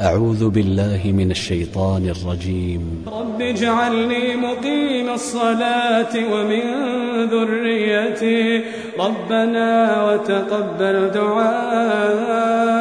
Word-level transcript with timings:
أعوذ 0.00 0.48
بالله 0.48 1.00
من 1.04 1.30
الشيطان 1.30 2.08
الرجيم. 2.08 3.04
رب 3.06 3.42
اجعلني 3.42 4.36
مقيم 4.36 5.14
الصلاة 5.14 6.32
ومن 6.32 6.62
ذريتي. 7.24 8.64
ربنا 9.00 10.02
وتقبل 10.04 11.10
دعاء. 11.14 12.76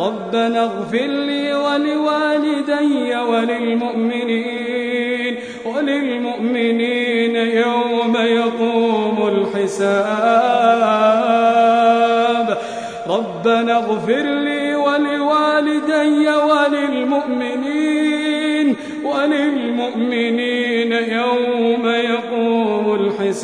ربنا 0.00 0.62
اغفر 0.62 1.06
لي 1.06 1.54
ولوالدي 1.54 3.16
وللمؤمنين. 3.16 5.36
وللمؤمنين 5.66 7.36
يوم 7.36 8.16
يقوم 8.16 9.28
الحساب. 9.28 10.18
ربنا 13.08 13.76
اغفر 13.76 14.37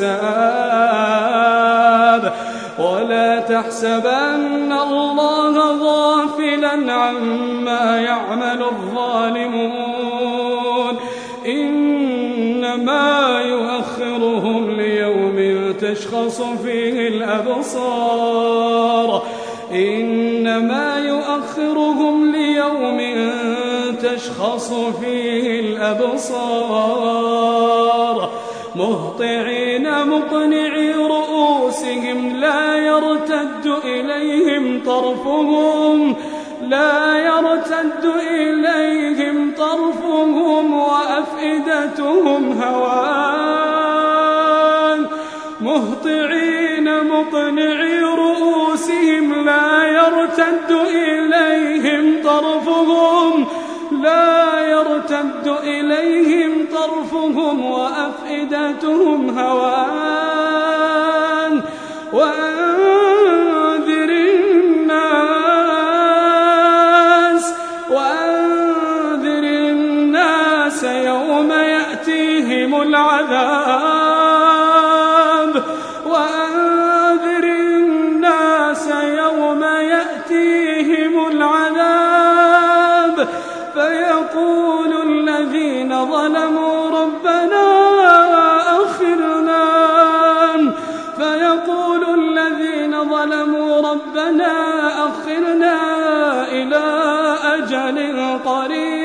الحساب 0.01 1.35
ولا 2.79 3.39
تحسبن 3.39 4.71
الله 4.71 5.53
غافلا 5.83 6.93
عما 6.93 7.97
يعمل 8.01 8.63
الظالمون. 8.63 9.75
إنما 11.45 13.41
يؤخرهم 13.41 14.71
ليوم 14.71 15.71
تشخص 15.81 16.41
فيه 16.41 17.07
الأبصار. 17.07 18.65
إنما 19.71 20.97
يؤخرهم 20.97 22.31
ليوم 22.31 23.01
تشخص 24.01 24.73
فيه 24.73 25.59
الأبصار. 25.59 27.05
مهطعين 28.75 29.54
يرتد 33.29 33.65
إليهم 33.85 34.83
طرفهم 34.85 36.15
لا 36.61 37.17
يرتد 37.17 38.05
إليهم 38.31 39.51
طرفهم 39.57 40.73
وأفئدتهم 40.73 42.61
هوان. 42.61 43.45
مهطعين 45.61 47.03
مقنعي 47.03 47.99
رؤوسهم 48.01 49.45
لا 49.45 49.83
يرتد 49.83 50.71
إليهم 50.93 52.23
طرفهم 52.23 53.45
لا 53.91 54.59
يرتد 54.59 55.47
إليهم 55.63 56.67
طرفهم 56.71 57.65
وأفئدتهم 57.65 59.39
هوان. 59.39 60.24
يأتيهم 71.63 72.81
العذاب. 72.81 74.55
وأنذر 76.05 77.43
الناس 77.43 78.87
يوم 79.03 79.63
يأتيهم 79.63 81.27
العذاب. 81.27 83.27
فيقول 83.73 84.91
الذين 85.03 86.05
ظلموا 86.05 86.89
ربنا 86.89 87.65
أخرنا. 88.83 89.65
فيقول 91.17 92.03
الذين 92.19 93.09
ظلموا 93.09 93.91
ربنا 93.91 94.53
أخرنا 95.07 95.77
إلى 96.51 96.85
أجل 97.43 98.39
قريب. 98.45 99.04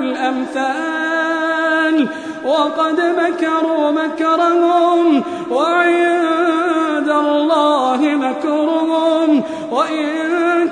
الأمثال. 0.00 2.08
وقد 2.44 3.00
مكروا 3.00 3.90
مكرهم 3.90 5.22
وعند 5.50 7.08
الله 7.08 8.00
مكرهم. 8.00 9.42
وإن 9.70 10.08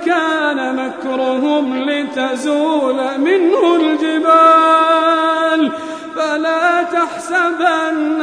كان 0.07 0.77
مكرهم 0.77 1.79
لتزول 1.79 3.19
منه 3.19 3.77
الجبال. 3.77 5.73
فلا 6.17 6.83
تحسبن 6.83 8.23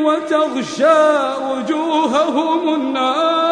وتغشى 0.05 1.05
وجوههم 1.49 2.63
النار. 2.75 3.44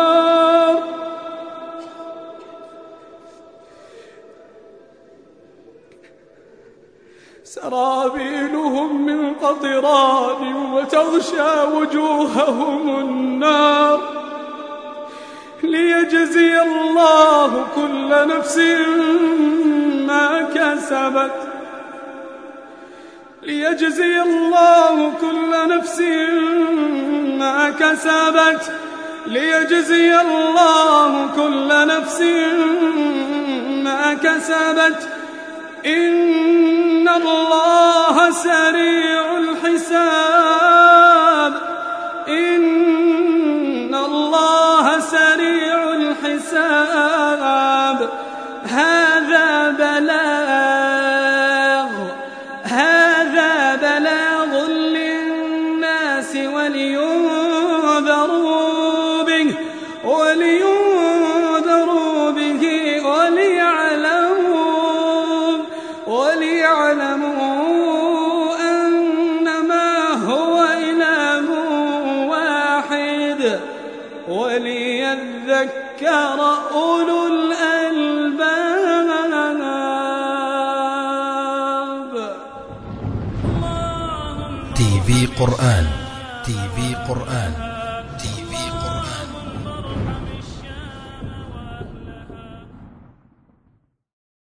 سرابيلهم 7.44 9.06
من 9.06 9.34
قطران 9.34 10.56
وتغشى 10.72 11.62
وجوههم 11.74 13.00
النار. 13.00 14.00
ليجزي 15.62 16.62
الله 16.62 17.66
كل 17.76 18.28
نفس 18.28 18.58
ما 20.06 20.48
كسبت. 20.54 21.32
ليجزي 23.42 24.22
الله 24.22 25.12
كل 25.20 25.76
نفس 25.76 26.00
ما 27.38 27.70
كسبت. 27.70 28.72
ليجزي 29.26 30.20
الله 30.20 31.28
كل 31.36 31.68
نفس 31.86 32.20
ما 33.84 34.14
كسبت. 34.14 35.08
إن 35.86 36.71
الله 37.08 38.30
سريع 38.30 39.36
الحساب 39.38 40.21
وليذكر 74.28 76.38
أولو 76.72 77.26
الألباب. 77.26 78.42
تي 84.74 85.00
في 85.06 85.26
قرآن 85.26 85.86
تي 86.44 86.56
في 86.76 86.94
قرآن. 87.08 87.71